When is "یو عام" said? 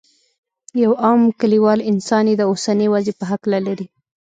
0.83-1.21